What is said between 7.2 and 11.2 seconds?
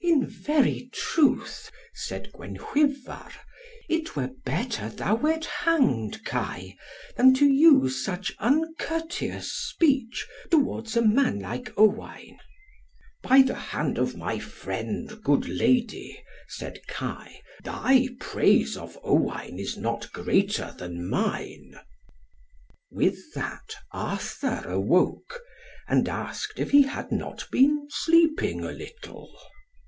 to use such uncourteous speech towards a